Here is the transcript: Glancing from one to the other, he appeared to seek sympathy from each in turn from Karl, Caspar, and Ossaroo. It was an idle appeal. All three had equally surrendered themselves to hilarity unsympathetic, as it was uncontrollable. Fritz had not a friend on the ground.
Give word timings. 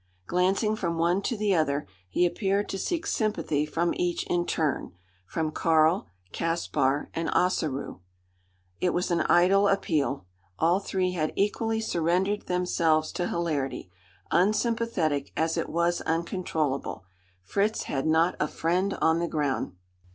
Glancing 0.25 0.75
from 0.75 0.97
one 0.97 1.21
to 1.21 1.37
the 1.37 1.53
other, 1.53 1.85
he 2.09 2.25
appeared 2.25 2.67
to 2.69 2.79
seek 2.79 3.05
sympathy 3.05 3.67
from 3.67 3.93
each 3.93 4.23
in 4.25 4.47
turn 4.47 4.93
from 5.27 5.51
Karl, 5.51 6.07
Caspar, 6.31 7.11
and 7.13 7.29
Ossaroo. 7.29 7.99
It 8.79 8.95
was 8.95 9.11
an 9.11 9.21
idle 9.21 9.67
appeal. 9.67 10.25
All 10.57 10.79
three 10.79 11.11
had 11.11 11.31
equally 11.35 11.79
surrendered 11.81 12.47
themselves 12.47 13.11
to 13.11 13.27
hilarity 13.27 13.91
unsympathetic, 14.31 15.31
as 15.37 15.55
it 15.55 15.69
was 15.69 16.01
uncontrollable. 16.01 17.05
Fritz 17.43 17.83
had 17.83 18.07
not 18.07 18.35
a 18.39 18.47
friend 18.47 18.95
on 19.03 19.19
the 19.19 19.27
ground. 19.27 19.75